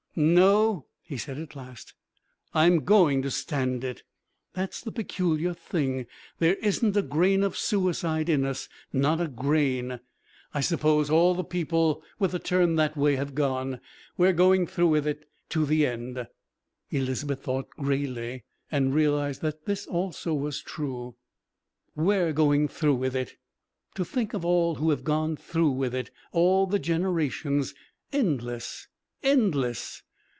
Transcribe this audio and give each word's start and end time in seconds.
"No," 0.13 0.87
he 1.03 1.15
said 1.15 1.39
at 1.39 1.55
last, 1.55 1.93
"I'm 2.53 2.83
going 2.83 3.21
to 3.21 3.31
stand 3.31 3.85
it. 3.85 4.03
That's 4.51 4.81
the 4.81 4.91
peculiar 4.91 5.53
thing. 5.53 6.05
There 6.37 6.55
isn't 6.55 6.97
a 6.97 7.01
grain 7.01 7.43
of 7.43 7.55
suicide 7.55 8.27
in 8.27 8.43
us 8.43 8.67
not 8.91 9.21
a 9.21 9.29
grain. 9.29 10.01
I 10.53 10.59
suppose 10.59 11.09
all 11.09 11.33
the 11.33 11.45
people 11.45 12.03
with 12.19 12.33
a 12.33 12.39
turn 12.39 12.75
that 12.75 12.97
way 12.97 13.15
have 13.15 13.33
gone. 13.33 13.79
We're 14.17 14.33
going 14.33 14.67
through 14.67 14.89
with 14.89 15.07
it 15.07 15.23
to 15.51 15.65
the 15.65 15.87
end." 15.87 16.27
Elizabeth 16.89 17.39
thought 17.43 17.69
grayly, 17.79 18.43
and 18.69 18.93
realised 18.93 19.39
that 19.43 19.63
this 19.63 19.87
also 19.87 20.33
was 20.33 20.61
true. 20.61 21.15
"We're 21.95 22.33
going 22.33 22.67
through 22.67 22.95
with 22.95 23.15
it. 23.15 23.37
To 23.95 24.03
think 24.03 24.33
of 24.33 24.43
all 24.43 24.75
who 24.75 24.89
have 24.89 25.05
gone 25.05 25.37
through 25.37 25.71
with 25.71 25.95
it: 25.95 26.11
all 26.33 26.67
the 26.67 26.79
generations 26.79 27.73
endless 28.11 28.89
endless. 29.23 30.01